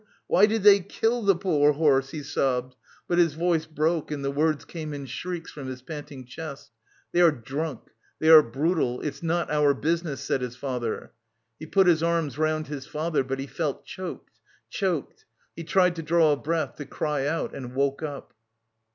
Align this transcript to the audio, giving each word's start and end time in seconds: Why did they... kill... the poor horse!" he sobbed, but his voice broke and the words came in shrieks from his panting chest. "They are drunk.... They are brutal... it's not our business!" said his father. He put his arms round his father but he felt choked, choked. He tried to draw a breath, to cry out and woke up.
Why 0.25 0.47
did 0.47 0.63
they... 0.63 0.79
kill... 0.79 1.21
the 1.21 1.35
poor 1.35 1.73
horse!" 1.73 2.09
he 2.09 2.23
sobbed, 2.23 2.75
but 3.07 3.19
his 3.19 3.35
voice 3.35 3.67
broke 3.67 4.09
and 4.09 4.25
the 4.25 4.31
words 4.31 4.65
came 4.65 4.95
in 4.95 5.05
shrieks 5.05 5.51
from 5.51 5.67
his 5.67 5.83
panting 5.83 6.25
chest. 6.25 6.71
"They 7.11 7.21
are 7.21 7.29
drunk.... 7.29 7.91
They 8.17 8.27
are 8.29 8.41
brutal... 8.41 9.01
it's 9.01 9.21
not 9.21 9.51
our 9.51 9.75
business!" 9.75 10.19
said 10.21 10.41
his 10.41 10.55
father. 10.55 11.11
He 11.59 11.67
put 11.67 11.85
his 11.85 12.01
arms 12.01 12.39
round 12.39 12.65
his 12.65 12.87
father 12.87 13.23
but 13.23 13.37
he 13.37 13.45
felt 13.45 13.85
choked, 13.85 14.39
choked. 14.71 15.25
He 15.55 15.63
tried 15.63 15.95
to 15.97 16.01
draw 16.01 16.31
a 16.31 16.35
breath, 16.35 16.77
to 16.77 16.87
cry 16.87 17.27
out 17.27 17.53
and 17.53 17.75
woke 17.75 18.01
up. 18.01 18.33